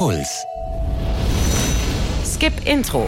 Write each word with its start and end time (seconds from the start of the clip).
Puls. 0.00 0.46
Skip 2.24 2.54
Intro. 2.64 3.06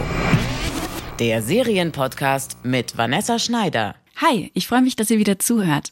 Der 1.17 1.41
Serienpodcast 1.41 2.63
mit 2.63 2.95
Vanessa 2.95 3.39
Schneider. 3.39 3.95
Hi, 4.17 4.51
ich 4.53 4.67
freue 4.67 4.83
mich, 4.83 4.95
dass 4.95 5.09
ihr 5.09 5.17
wieder 5.17 5.39
zuhört. 5.39 5.91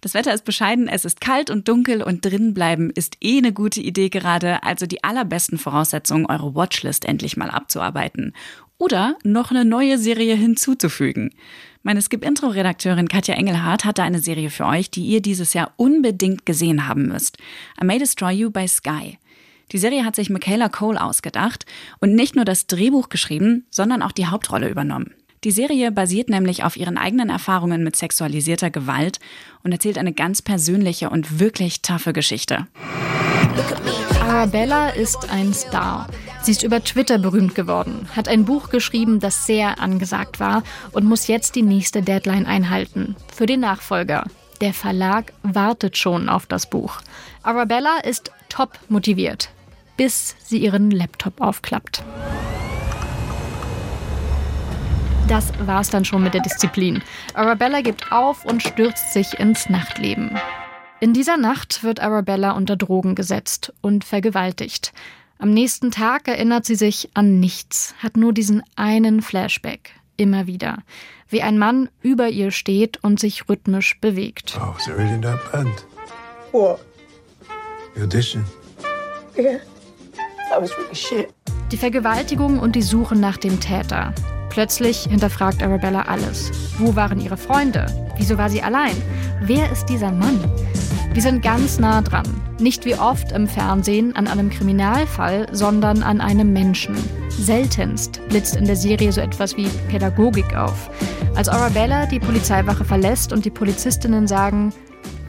Das 0.00 0.14
Wetter 0.14 0.34
ist 0.34 0.44
bescheiden, 0.44 0.88
es 0.88 1.04
ist 1.04 1.20
kalt 1.20 1.50
und 1.50 1.68
dunkel 1.68 2.02
und 2.02 2.24
drinnen 2.24 2.52
bleiben 2.52 2.90
ist 2.90 3.18
eh 3.20 3.38
eine 3.38 3.52
gute 3.52 3.80
Idee 3.80 4.08
gerade, 4.08 4.64
also 4.64 4.86
die 4.86 5.04
allerbesten 5.04 5.56
Voraussetzungen, 5.56 6.26
eure 6.26 6.56
Watchlist 6.56 7.04
endlich 7.04 7.36
mal 7.36 7.50
abzuarbeiten. 7.50 8.34
Oder 8.76 9.14
noch 9.22 9.52
eine 9.52 9.64
neue 9.64 9.98
Serie 9.98 10.34
hinzuzufügen. 10.34 11.32
Meine 11.84 12.02
Skip-Intro-Redakteurin 12.02 13.06
Katja 13.06 13.36
Engelhardt 13.36 13.84
hatte 13.84 14.02
eine 14.02 14.18
Serie 14.18 14.50
für 14.50 14.66
euch, 14.66 14.90
die 14.90 15.06
ihr 15.06 15.22
dieses 15.22 15.54
Jahr 15.54 15.74
unbedingt 15.76 16.44
gesehen 16.44 16.88
haben 16.88 17.06
müsst. 17.06 17.38
I 17.80 17.84
May 17.84 18.00
Destroy 18.00 18.32
You 18.32 18.50
by 18.50 18.66
Sky. 18.66 19.16
Die 19.72 19.78
Serie 19.78 20.04
hat 20.04 20.16
sich 20.16 20.30
Michaela 20.30 20.68
Cole 20.68 21.00
ausgedacht 21.00 21.64
und 22.00 22.14
nicht 22.14 22.34
nur 22.34 22.44
das 22.44 22.66
Drehbuch 22.66 23.08
geschrieben, 23.08 23.66
sondern 23.70 24.02
auch 24.02 24.12
die 24.12 24.26
Hauptrolle 24.26 24.68
übernommen. 24.68 25.14
Die 25.44 25.52
Serie 25.52 25.90
basiert 25.90 26.28
nämlich 26.28 26.64
auf 26.64 26.76
ihren 26.76 26.98
eigenen 26.98 27.30
Erfahrungen 27.30 27.82
mit 27.82 27.96
sexualisierter 27.96 28.70
Gewalt 28.70 29.20
und 29.62 29.72
erzählt 29.72 29.96
eine 29.96 30.12
ganz 30.12 30.42
persönliche 30.42 31.08
und 31.08 31.40
wirklich 31.40 31.80
taffe 31.80 32.12
Geschichte. 32.12 32.66
Arabella 34.20 34.90
ist 34.90 35.30
ein 35.30 35.54
Star. 35.54 36.08
Sie 36.42 36.50
ist 36.50 36.62
über 36.62 36.84
Twitter 36.84 37.18
berühmt 37.18 37.54
geworden, 37.54 38.08
hat 38.14 38.28
ein 38.28 38.44
Buch 38.44 38.70
geschrieben, 38.70 39.18
das 39.18 39.46
sehr 39.46 39.80
angesagt 39.80 40.40
war 40.40 40.62
und 40.92 41.04
muss 41.04 41.26
jetzt 41.26 41.54
die 41.54 41.62
nächste 41.62 42.02
Deadline 42.02 42.46
einhalten. 42.46 43.16
Für 43.34 43.46
den 43.46 43.60
Nachfolger. 43.60 44.24
Der 44.60 44.74
Verlag 44.74 45.32
wartet 45.42 45.96
schon 45.96 46.28
auf 46.28 46.46
das 46.46 46.68
Buch. 46.68 47.00
Arabella 47.42 47.98
ist 48.04 48.30
top 48.50 48.78
motiviert, 48.88 49.48
bis 50.00 50.34
sie 50.42 50.56
ihren 50.56 50.90
Laptop 50.90 51.42
aufklappt. 51.42 52.02
Das 55.28 55.52
war's 55.66 55.90
dann 55.90 56.06
schon 56.06 56.22
mit 56.22 56.32
der 56.32 56.40
Disziplin. 56.40 57.02
Arabella 57.34 57.82
gibt 57.82 58.10
auf 58.10 58.46
und 58.46 58.62
stürzt 58.62 59.12
sich 59.12 59.38
ins 59.38 59.68
Nachtleben. 59.68 60.30
In 61.00 61.12
dieser 61.12 61.36
Nacht 61.36 61.84
wird 61.84 62.00
Arabella 62.00 62.52
unter 62.52 62.76
Drogen 62.76 63.14
gesetzt 63.14 63.74
und 63.82 64.04
vergewaltigt. 64.04 64.94
Am 65.38 65.50
nächsten 65.50 65.90
Tag 65.90 66.28
erinnert 66.28 66.64
sie 66.64 66.76
sich 66.76 67.10
an 67.12 67.38
nichts, 67.38 67.94
hat 67.98 68.16
nur 68.16 68.32
diesen 68.32 68.62
einen 68.76 69.20
Flashback. 69.20 69.90
Immer 70.16 70.46
wieder. 70.46 70.78
Wie 71.28 71.42
ein 71.42 71.58
Mann 71.58 71.90
über 72.00 72.30
ihr 72.30 72.52
steht 72.52 73.04
und 73.04 73.20
sich 73.20 73.50
rhythmisch 73.50 74.00
bewegt. 74.00 74.58
Oh, 74.58 74.72
was 74.74 74.86
it 74.86 74.96
really 74.96 75.20
that 75.20 75.52
bad? 75.52 75.66
What? 76.52 76.80
The 77.94 78.04
audition. 78.04 78.46
Yeah. 79.36 79.60
Die 81.70 81.76
Vergewaltigung 81.76 82.58
und 82.58 82.74
die 82.74 82.82
Suche 82.82 83.14
nach 83.14 83.36
dem 83.36 83.60
Täter. 83.60 84.12
Plötzlich 84.48 85.04
hinterfragt 85.04 85.62
Arabella 85.62 86.02
alles. 86.02 86.50
Wo 86.78 86.96
waren 86.96 87.20
ihre 87.20 87.36
Freunde? 87.36 87.86
Wieso 88.16 88.36
war 88.36 88.50
sie 88.50 88.60
allein? 88.60 88.96
Wer 89.42 89.70
ist 89.70 89.86
dieser 89.86 90.10
Mann? 90.10 90.40
Wir 91.12 91.22
sind 91.22 91.42
ganz 91.42 91.78
nah 91.78 92.02
dran. 92.02 92.26
Nicht 92.58 92.84
wie 92.84 92.96
oft 92.96 93.32
im 93.32 93.46
Fernsehen 93.46 94.14
an 94.16 94.26
einem 94.26 94.50
Kriminalfall, 94.50 95.46
sondern 95.52 96.02
an 96.02 96.20
einem 96.20 96.52
Menschen. 96.52 96.96
Seltenst 97.28 98.20
blitzt 98.28 98.56
in 98.56 98.64
der 98.64 98.76
Serie 98.76 99.12
so 99.12 99.20
etwas 99.20 99.56
wie 99.56 99.68
Pädagogik 99.88 100.54
auf. 100.56 100.90
Als 101.36 101.48
Arabella 101.48 102.06
die 102.06 102.20
Polizeiwache 102.20 102.84
verlässt 102.84 103.32
und 103.32 103.44
die 103.44 103.50
Polizistinnen 103.50 104.26
sagen, 104.26 104.72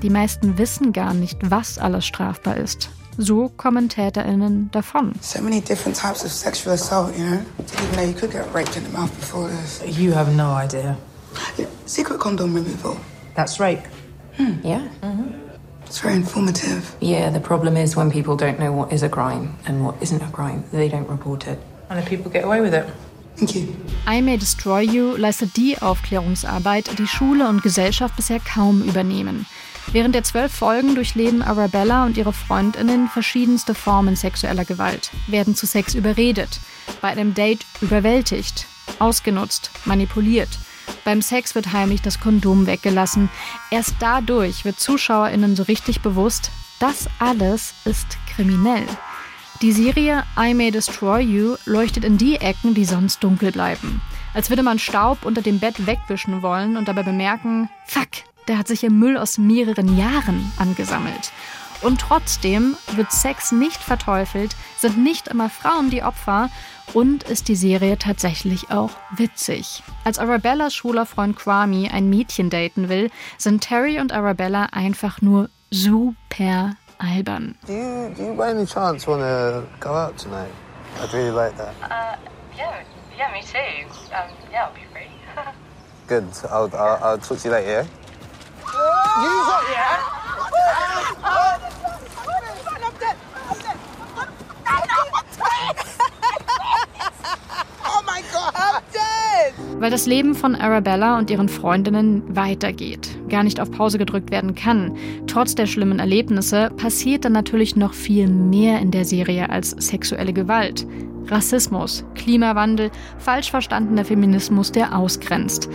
die 0.01 0.09
meisten 0.09 0.57
wissen 0.57 0.93
gar 0.93 1.13
nicht, 1.13 1.37
was 1.49 1.77
alles 1.77 2.05
strafbar 2.05 2.57
ist. 2.57 2.89
So 3.17 3.51
kommen 3.57 3.89
TäterInnen 3.89 4.69
davon. 4.71 5.13
So 5.21 5.41
many 5.41 5.61
different 5.61 5.97
types 5.97 6.23
of 6.23 6.31
sexual 6.31 6.73
assault, 6.73 7.15
you 7.17 7.25
know? 7.25 7.41
Even 7.83 7.95
know 7.95 8.03
you 8.03 8.13
could 8.13 8.31
get 8.31 8.45
raped 8.53 8.75
in 8.77 8.83
the 8.83 8.89
mouth 8.97 9.11
before 9.19 9.49
this. 9.49 9.81
You 9.85 10.13
have 10.13 10.33
no 10.33 10.55
idea. 10.55 10.97
Yeah. 11.57 11.67
Secret 11.85 12.19
condom 12.19 12.53
removal. 12.53 12.97
That's 13.35 13.59
rape. 13.59 13.83
Yeah. 14.63 14.87
It's 15.85 15.99
very 15.99 16.15
informative. 16.15 16.95
Yeah, 17.01 17.29
the 17.29 17.41
problem 17.41 17.75
is 17.75 17.95
when 17.95 18.09
people 18.09 18.37
don't 18.37 18.59
know 18.59 18.71
what 18.71 18.93
is 18.93 19.03
a 19.03 19.09
crime 19.09 19.57
and 19.65 19.85
what 19.85 20.01
isn't 20.01 20.21
a 20.21 20.31
crime, 20.31 20.63
they 20.71 20.87
don't 20.87 21.07
report 21.09 21.47
it. 21.47 21.59
And 21.89 21.99
if 21.99 22.07
people 22.07 22.31
get 22.31 22.45
away 22.45 22.61
with 22.61 22.73
it. 22.73 22.85
You. 23.39 23.67
I 24.07 24.21
May 24.21 24.37
Destroy 24.37 24.81
You 24.81 25.15
leistet 25.15 25.55
die 25.57 25.81
Aufklärungsarbeit, 25.81 26.97
die 26.97 27.07
Schule 27.07 27.47
und 27.47 27.63
Gesellschaft 27.63 28.15
bisher 28.15 28.39
kaum 28.39 28.81
übernehmen. 28.83 29.45
Während 29.91 30.15
der 30.15 30.23
zwölf 30.23 30.53
Folgen 30.53 30.95
durchleben 30.95 31.41
Arabella 31.41 32.05
und 32.05 32.17
ihre 32.17 32.33
Freundinnen 32.33 33.09
verschiedenste 33.09 33.73
Formen 33.73 34.15
sexueller 34.15 34.63
Gewalt, 34.63 35.11
werden 35.27 35.55
zu 35.55 35.65
Sex 35.65 35.95
überredet, 35.95 36.59
bei 37.01 37.09
einem 37.09 37.33
Date 37.33 37.65
überwältigt, 37.81 38.67
ausgenutzt, 38.99 39.71
manipuliert. 39.85 40.49
Beim 41.03 41.21
Sex 41.21 41.55
wird 41.55 41.73
heimlich 41.73 42.01
das 42.01 42.19
Kondom 42.19 42.67
weggelassen. 42.67 43.29
Erst 43.69 43.95
dadurch 43.99 44.65
wird 44.65 44.79
ZuschauerInnen 44.79 45.55
so 45.55 45.63
richtig 45.63 46.01
bewusst, 46.01 46.51
das 46.79 47.07
alles 47.19 47.73
ist 47.85 48.17
kriminell. 48.33 48.85
Die 49.61 49.73
Serie 49.73 50.23
I 50.39 50.55
May 50.55 50.71
Destroy 50.71 51.19
You 51.21 51.55
leuchtet 51.65 52.03
in 52.03 52.17
die 52.17 52.37
Ecken, 52.37 52.73
die 52.73 52.83
sonst 52.83 53.23
dunkel 53.23 53.51
bleiben. 53.51 54.01
Als 54.33 54.49
würde 54.49 54.63
man 54.63 54.79
Staub 54.79 55.23
unter 55.23 55.43
dem 55.43 55.59
Bett 55.59 55.85
wegwischen 55.85 56.41
wollen 56.41 56.77
und 56.77 56.87
dabei 56.87 57.03
bemerken, 57.03 57.69
fuck, 57.85 58.09
der 58.47 58.57
hat 58.57 58.67
sich 58.67 58.83
im 58.83 58.97
Müll 58.97 59.17
aus 59.17 59.37
mehreren 59.37 59.95
Jahren 59.95 60.51
angesammelt. 60.57 61.31
Und 61.83 62.01
trotzdem 62.01 62.75
wird 62.95 63.11
Sex 63.11 63.51
nicht 63.51 63.77
verteufelt, 63.77 64.55
sind 64.77 64.97
nicht 64.97 65.27
immer 65.27 65.47
Frauen 65.47 65.91
die 65.91 66.01
Opfer 66.01 66.49
und 66.93 67.21
ist 67.21 67.47
die 67.47 67.55
Serie 67.55 67.99
tatsächlich 67.99 68.71
auch 68.71 68.89
witzig. 69.15 69.83
Als 70.03 70.17
Arabellas 70.17 70.73
schwuler 70.73 71.05
Freund 71.05 71.35
Kwame 71.35 71.91
ein 71.93 72.09
Mädchen 72.09 72.49
daten 72.49 72.89
will, 72.89 73.11
sind 73.37 73.61
Terry 73.61 73.99
und 73.99 74.11
Arabella 74.11 74.69
einfach 74.71 75.21
nur 75.21 75.51
super 75.69 76.75
albern. 77.01 77.55
Do 77.65 77.73
you, 77.73 78.13
do 78.15 78.23
you 78.23 78.33
by 78.33 78.49
any 78.49 78.65
chance 78.65 79.07
want 79.07 79.21
to 79.21 79.67
go 79.79 79.93
out 79.93 80.17
tonight? 80.17 80.51
I'd 80.99 81.13
really 81.13 81.31
like 81.31 81.57
that. 81.57 81.73
Uh, 81.81 82.15
yeah, 82.55 82.83
yeah, 83.17 83.31
me 83.33 83.41
too. 83.41 83.87
Um, 84.13 84.29
yeah, 84.51 84.65
I'll 84.65 84.73
be 84.73 84.81
free. 84.93 85.07
Good. 86.07 86.27
I'll, 86.49 86.69
I'll, 86.75 86.99
I'll 87.03 87.17
talk 87.17 87.39
to 87.39 87.47
you 87.47 87.51
later, 87.53 87.69
yeah? 87.69 87.85
Weil 99.79 99.89
das 99.89 100.05
Leben 100.05 100.35
von 100.35 100.55
Arabella 100.55 101.17
und 101.17 101.31
ihren 101.31 101.49
Freundinnen 101.49 102.35
weitergeht, 102.35 103.10
gar 103.31 103.43
nicht 103.43 103.59
auf 103.59 103.71
Pause 103.71 103.97
gedrückt 103.97 104.29
werden 104.29 104.53
kann. 104.53 104.95
Trotz 105.25 105.55
der 105.55 105.65
schlimmen 105.65 105.97
Erlebnisse 105.97 106.69
passiert 106.77 107.25
dann 107.25 107.33
natürlich 107.33 107.75
noch 107.75 107.93
viel 107.93 108.27
mehr 108.27 108.79
in 108.79 108.91
der 108.91 109.05
Serie 109.05 109.49
als 109.49 109.71
sexuelle 109.71 110.33
Gewalt. 110.33 110.85
Rassismus, 111.27 112.03
Klimawandel, 112.13 112.91
falsch 113.17 113.49
verstandener 113.49 114.05
Feminismus, 114.05 114.71
der 114.71 114.95
ausgrenzt. 114.95 115.69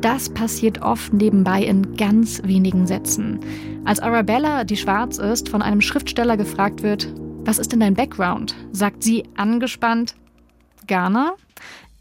Das 0.00 0.28
passiert 0.28 0.82
oft 0.82 1.12
nebenbei 1.12 1.62
in 1.62 1.96
ganz 1.96 2.42
wenigen 2.44 2.86
Sätzen. 2.86 3.38
Als 3.84 4.00
Arabella, 4.00 4.64
die 4.64 4.76
schwarz 4.76 5.18
ist, 5.18 5.48
von 5.48 5.62
einem 5.62 5.80
Schriftsteller 5.80 6.36
gefragt 6.36 6.82
wird, 6.82 7.12
was 7.44 7.58
ist 7.58 7.72
denn 7.72 7.80
dein 7.80 7.94
Background? 7.94 8.54
sagt 8.72 9.02
sie 9.02 9.24
angespannt, 9.36 10.14
Ghana. 10.86 11.34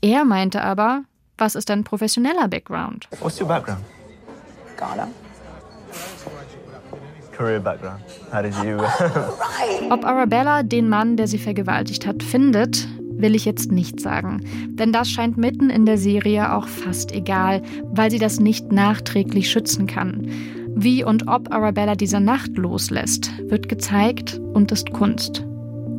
Er 0.02 0.26
meinte 0.26 0.64
aber, 0.64 1.04
was 1.38 1.56
ist 1.56 1.70
dein 1.70 1.84
professioneller 1.84 2.48
Background? 2.48 3.08
What's 3.20 3.40
your 3.40 3.48
background? 3.48 3.82
Ghana. 4.82 5.08
Ob 9.90 10.06
Arabella 10.06 10.64
den 10.64 10.90
Mann, 10.90 11.18
der 11.18 11.28
sie 11.28 11.38
vergewaltigt 11.38 12.06
hat, 12.08 12.24
findet, 12.24 12.88
will 13.00 13.36
ich 13.36 13.46
jetzt 13.46 13.72
nicht 13.72 14.00
sagen. 14.00 14.44
Denn 14.70 14.92
das 14.92 15.10
scheint 15.10 15.38
mitten 15.38 15.70
in 15.70 15.86
der 15.86 15.98
Serie 15.98 16.54
auch 16.54 16.68
fast 16.68 17.12
egal, 17.12 17.62
weil 17.84 18.10
sie 18.10 18.20
das 18.20 18.40
nicht 18.40 18.72
nachträglich 18.72 19.50
schützen 19.50 19.86
kann. 19.88 20.28
Wie 20.76 21.04
und 21.04 21.28
ob 21.28 21.54
Arabella 21.54 21.96
diese 21.96 22.20
Nacht 22.20 22.58
loslässt, 22.58 23.32
wird 23.50 23.70
gezeigt 23.70 24.40
und 24.54 24.72
ist 24.72 24.92
Kunst. 24.92 25.46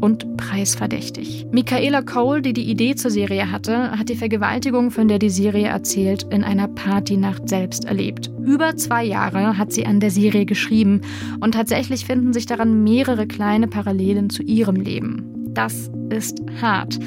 Und 0.02 0.36
preisverdächtig. 0.36 1.46
Michaela 1.52 2.02
Cole, 2.02 2.42
die 2.42 2.52
die 2.52 2.68
Idee 2.68 2.96
zur 2.96 3.12
Serie 3.12 3.52
hatte, 3.52 3.92
hat 3.92 4.08
die 4.08 4.16
Vergewaltigung, 4.16 4.90
von 4.90 5.06
der 5.06 5.20
die 5.20 5.30
Serie 5.30 5.68
erzählt, 5.68 6.26
in 6.30 6.42
einer 6.42 6.66
Partynacht 6.66 7.48
selbst 7.48 7.84
erlebt. 7.84 8.28
Über 8.44 8.76
zwei 8.76 9.04
Jahre 9.04 9.56
hat 9.56 9.72
sie 9.72 9.86
an 9.86 10.00
der 10.00 10.10
Serie 10.10 10.44
geschrieben 10.44 11.02
und 11.38 11.54
tatsächlich 11.54 12.04
finden 12.04 12.32
sich 12.32 12.46
daran 12.46 12.82
mehrere 12.82 13.28
kleine 13.28 13.68
Parallelen 13.68 14.28
zu 14.28 14.42
ihrem 14.42 14.74
Leben. 14.74 15.41
Das 15.54 15.90
ist 16.10 16.40
hart. 16.60 16.98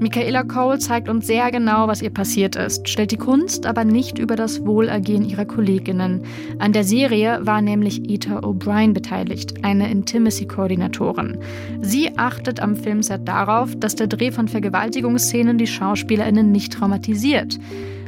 Michaela 0.00 0.42
Cole 0.42 0.78
zeigt 0.78 1.08
uns 1.08 1.26
sehr 1.26 1.50
genau, 1.50 1.86
was 1.86 2.02
ihr 2.02 2.10
passiert 2.10 2.56
ist, 2.56 2.88
stellt 2.88 3.12
die 3.12 3.16
Kunst 3.16 3.64
aber 3.64 3.84
nicht 3.84 4.18
über 4.18 4.36
das 4.36 4.64
Wohlergehen 4.66 5.24
ihrer 5.24 5.44
Kolleginnen. 5.44 6.22
An 6.58 6.72
der 6.72 6.84
Serie 6.84 7.38
war 7.42 7.62
nämlich 7.62 8.10
Ita 8.10 8.40
O'Brien 8.40 8.92
beteiligt, 8.92 9.64
eine 9.64 9.90
Intimacy-Koordinatorin. 9.90 11.38
Sie 11.80 12.18
achtet 12.18 12.60
am 12.60 12.76
Filmset 12.76 13.26
darauf, 13.26 13.74
dass 13.76 13.94
der 13.94 14.08
Dreh 14.08 14.32
von 14.32 14.48
Vergewaltigungsszenen 14.48 15.58
die 15.58 15.66
SchauspielerInnen 15.66 16.50
nicht 16.50 16.72
traumatisiert. 16.72 17.58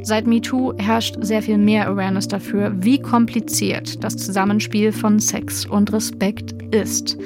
Seit 0.03 0.27
MeToo 0.27 0.73
herrscht 0.79 1.17
sehr 1.21 1.43
viel 1.43 1.59
mehr 1.59 1.89
Awareness 1.89 2.29
dafür, 2.29 2.73
wie 2.77 3.01
kompliziert 3.01 4.05
das 4.05 4.17
Zusammenspiel 4.17 4.93
von 4.93 5.19
Sex 5.19 5.67
und 5.67 5.93
Respekt 5.93 6.55
ist. 6.75 7.17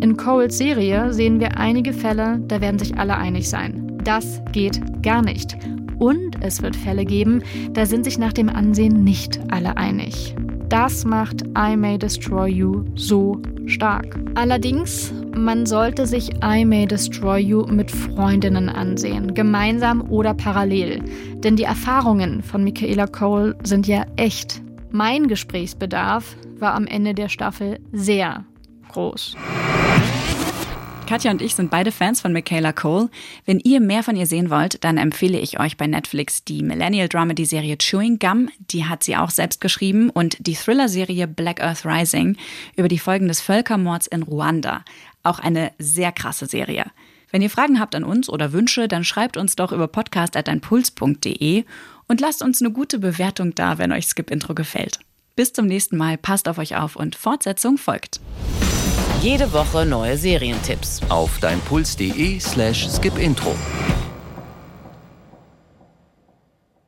In 0.00 0.16
Coles 0.16 0.58
Serie 0.58 1.12
sehen 1.12 1.40
wir 1.40 1.56
einige 1.56 1.92
Fälle, 1.92 2.38
da 2.46 2.60
werden 2.60 2.78
sich 2.78 2.98
alle 2.98 3.16
einig 3.16 3.48
sein. 3.48 3.98
Das 4.04 4.42
geht 4.52 4.80
gar 5.02 5.22
nicht. 5.22 5.56
Und 5.98 6.36
es 6.42 6.62
wird 6.62 6.76
Fälle 6.76 7.04
geben, 7.04 7.42
da 7.72 7.86
sind 7.86 8.04
sich 8.04 8.18
nach 8.18 8.34
dem 8.34 8.50
Ansehen 8.50 9.04
nicht 9.04 9.40
alle 9.50 9.76
einig. 9.78 10.34
Das 10.68 11.04
macht 11.04 11.44
I 11.56 11.76
May 11.76 11.96
Destroy 11.96 12.50
You 12.50 12.84
so 12.94 13.40
stark. 13.64 14.18
Allerdings, 14.34 15.14
man 15.34 15.64
sollte 15.64 16.06
sich 16.06 16.30
I 16.44 16.64
May 16.64 16.86
Destroy 16.86 17.38
You 17.38 17.64
mit 17.66 17.90
Freundinnen 17.90 18.68
ansehen, 18.68 19.32
gemeinsam 19.32 20.10
oder 20.10 20.34
parallel. 20.34 21.02
Denn 21.36 21.56
die 21.56 21.64
Erfahrungen 21.64 22.42
von 22.42 22.64
Michaela 22.64 23.06
Cole 23.06 23.56
sind 23.62 23.86
ja 23.86 24.04
echt. 24.16 24.60
Mein 24.90 25.26
Gesprächsbedarf 25.26 26.36
war 26.58 26.74
am 26.74 26.86
Ende 26.86 27.14
der 27.14 27.28
Staffel 27.28 27.78
sehr 27.92 28.44
groß. 28.88 29.36
Katja 31.06 31.30
und 31.30 31.40
ich 31.40 31.54
sind 31.54 31.70
beide 31.70 31.92
Fans 31.92 32.20
von 32.20 32.32
Michaela 32.32 32.72
Cole. 32.72 33.08
Wenn 33.44 33.60
ihr 33.60 33.80
mehr 33.80 34.02
von 34.02 34.16
ihr 34.16 34.26
sehen 34.26 34.50
wollt, 34.50 34.82
dann 34.82 34.98
empfehle 34.98 35.38
ich 35.38 35.60
euch 35.60 35.76
bei 35.76 35.86
Netflix 35.86 36.42
die 36.42 36.64
Millennial 36.64 37.08
Dramedy-Serie 37.08 37.76
Chewing 37.78 38.18
Gum. 38.18 38.48
Die 38.58 38.86
hat 38.86 39.04
sie 39.04 39.16
auch 39.16 39.30
selbst 39.30 39.60
geschrieben 39.60 40.10
und 40.10 40.36
die 40.40 40.54
Thriller-Serie 40.54 41.28
Black 41.28 41.62
Earth 41.62 41.86
Rising 41.86 42.36
über 42.74 42.88
die 42.88 42.98
Folgen 42.98 43.28
des 43.28 43.40
Völkermords 43.40 44.08
in 44.08 44.24
Ruanda. 44.24 44.84
Auch 45.22 45.38
eine 45.38 45.70
sehr 45.78 46.10
krasse 46.10 46.46
Serie. 46.46 46.86
Wenn 47.30 47.42
ihr 47.42 47.50
Fragen 47.50 47.78
habt 47.78 47.94
an 47.94 48.04
uns 48.04 48.28
oder 48.28 48.52
Wünsche, 48.52 48.88
dann 48.88 49.04
schreibt 49.04 49.36
uns 49.36 49.54
doch 49.54 49.70
über 49.70 49.86
podcast.deinpuls.de 49.86 51.64
und 52.08 52.20
lasst 52.20 52.42
uns 52.42 52.60
eine 52.60 52.72
gute 52.72 52.98
Bewertung 52.98 53.54
da, 53.54 53.78
wenn 53.78 53.92
euch 53.92 54.06
Skip 54.06 54.30
Intro 54.30 54.54
gefällt. 54.54 54.98
Bis 55.36 55.52
zum 55.52 55.66
nächsten 55.66 55.96
Mal, 55.96 56.18
passt 56.18 56.48
auf 56.48 56.58
euch 56.58 56.76
auf 56.76 56.96
und 56.96 57.14
Fortsetzung 57.14 57.78
folgt. 57.78 58.20
Jede 59.22 59.52
Woche 59.52 59.86
neue 59.86 60.16
Serientipps. 60.16 61.00
Auf 61.08 61.38
deinpuls.de 61.40 62.38
slash 62.38 62.88
skipintro. 62.88 63.54